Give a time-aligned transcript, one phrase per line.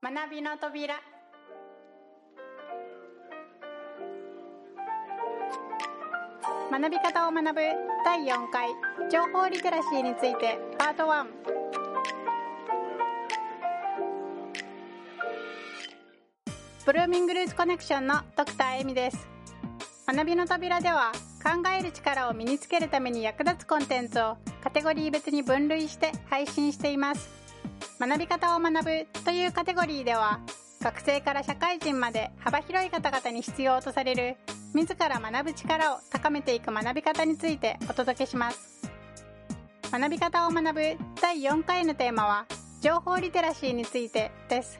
[0.00, 0.94] 学びの扉。
[6.70, 7.60] 学び方を学ぶ
[8.04, 8.68] 第4回
[9.10, 11.26] 情報リテラシーについてパート1
[16.86, 19.26] ブルーミングルーツコネクションのドクターエミです。
[20.06, 21.10] 学びの扉では
[21.42, 27.47] 考える力を身につけるために役立つコンテンツをカテゴリー別に分類して配信しています。
[28.00, 30.40] 学び方を学ぶというカテゴリーでは
[30.80, 34.36] 学生から社会人まで幅広い方々に必要とされる
[34.72, 38.78] 自ら学ぶ力を高めていく学び方についてお届けします。
[39.90, 40.80] 学び方を学ぶ
[41.20, 42.46] 第4回のテーマは
[42.80, 44.78] 情報リテラシーについてです。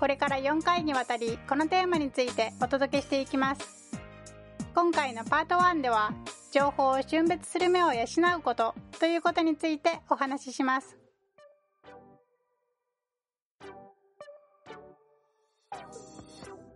[0.00, 3.92] これから4回にわたりこのテーマについてお届けしていきます。
[4.74, 6.12] 今回のパート1では
[6.50, 8.04] 情報を瞬別する目を養
[8.38, 11.01] うことということについてお話しします。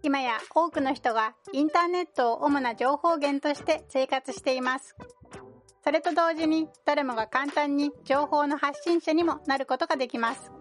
[0.06, 4.94] 今や多くの人がインターネットを主な情報源として生活しています。
[5.82, 10.52] それと同時に誰もが簡単に情報の発信者にもなることができます。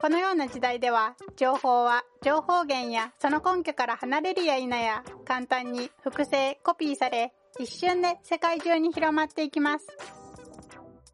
[0.00, 9.86] このような時代では情報は情報源やその根拠から離れるや否や簡単に複製コピーされ一瞬で世界中に広まっていきます。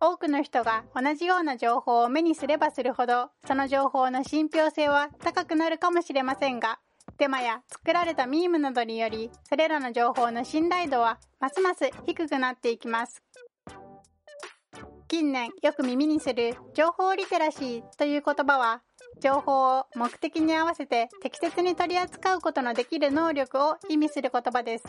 [0.01, 6.79] 多くの人が同じような情報を目にすればするほどその情報の信憑性は高くなるかもしれませんが
[7.19, 13.23] デマや作られたミームなどによりそれらの情報の信頼度はますます低くなっていきます。
[15.09, 18.83] 近年よく耳にする情報リテラシーという言葉は
[19.21, 24.85] 情報を目的に合わせて適切に取り扱うことのできる能力を意味する言葉です。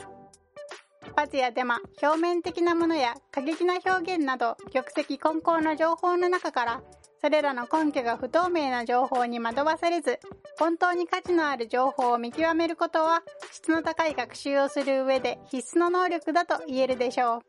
[1.15, 6.81] バズやデマ表面的なものや過激な表現など玉石混交の情報の中から
[7.21, 10.19] それらの根拠が不透明な情報に惑わされず
[10.59, 17.41] 本当に価値のある情報を見極めることは質の高い学習をする上で必須の能力だと言えるでしょう。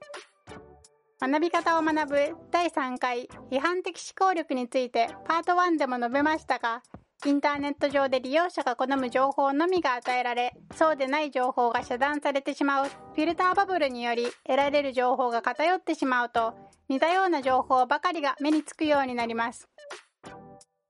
[1.20, 2.16] 学び方を学ぶ
[2.52, 6.82] 第3回批判的思考力についてパート1でも述べましたが
[7.26, 12.84] インターネット上で利用者が好む情報のみが与えられそうでない情報が遮断されてしまう。
[12.86, 16.54] フィルターバブルにより得られる情報が偏ってしまうと
[16.88, 19.68] 似たような情報ばかりが目につくようになります。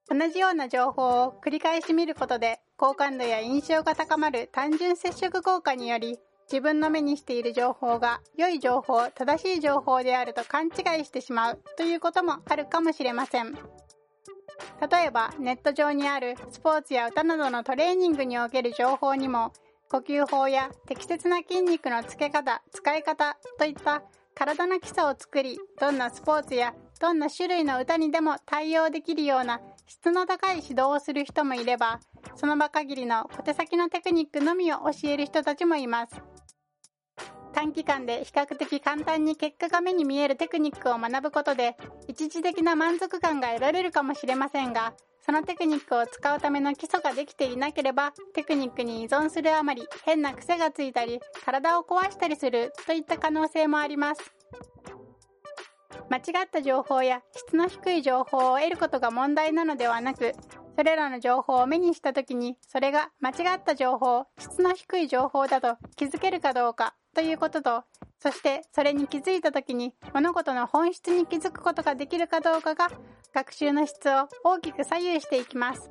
[0.08, 6.18] 同じような情報を繰り返し見ることで好感度や印象が高まる単純接触効果により
[6.50, 13.52] 自分の目にしている情報が良い情報正しい情報であると勘違いしてしまうということもあるかもしれません。
[13.52, 19.52] 例えばネット上にあるスポーツや歌などのトレーニングにおける情報にも
[19.90, 24.02] 呼吸法や適切な筋肉のつけ方使い方といった
[24.38, 31.98] 体の基礎を作りどんなスポーツやどんな種類の歌にでも対応できるような質の高い指導をする人もいれば
[32.36, 36.22] その場限りの小手先のテクニックのみを教える人たちもいます。
[37.52, 41.76] 短期間で比較的簡単に結果が目に見えるテクニックを学ぶことで
[42.06, 44.92] 一時的な満足感が得られるかもしれませんが
[45.28, 54.32] そのテクニックを使うための基礎ができていなければテクニックに依存するあまり変な癖がついたり体を壊したりするといった可能性もあります。
[56.08, 60.32] 間違った情報や質の低い情報を得ることが問題なのではなく
[60.76, 67.82] それらの情報を目にした時にそれが間違った情報質の低い情報だと気づけるかどうかということと
[68.20, 72.88] そしてそれに気づいた時に物事の本質に気づくことができるかどうかが
[73.34, 75.90] 学習の質を大きく左右していきます。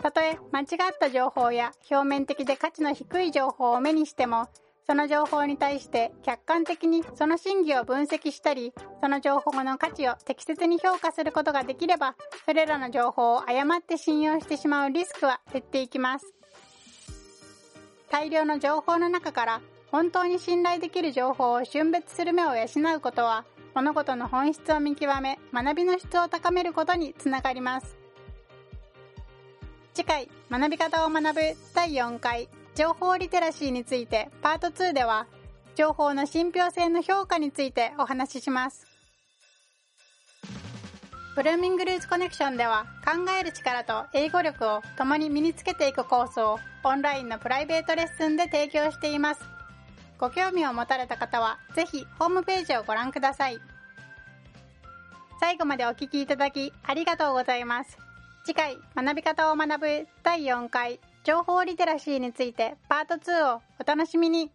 [0.00, 0.66] たとえ間違っ
[0.98, 4.48] た情報や表面的で価値の低い情報を目にしても
[4.84, 16.34] その情報に対して客観的にその真偽を分析したりその情報の価値を適切に評価することができればそれらの情報を誤って信用してしまうリスクは減っていきます。
[18.10, 23.44] 大量の情報の中から本当に信頼できる情報を瞬別する目を養うことは
[23.74, 27.96] 物事の本質を見極め学びの質を高めることにつながります。
[29.94, 31.40] 次回学び方を学ぶ
[31.74, 35.26] 第4回情報リテラシーについてパート2では
[35.74, 38.86] 情報の信憑性の評価についてお話しします。
[41.34, 49.51] ブルーミングルーツコネクションでは考える力と英語力を共に身につけていくコースをオンラインのプライベートレッスンで提供しています。
[50.22, 53.58] ご興味を持たれた方はぜひホームページをご覧ください。
[55.40, 57.98] 最後までお聴きいただきありがとうございます。
[58.44, 64.52] 次回学び方を学ぶ第4回情報リテラシーについてパート2をお楽しみに。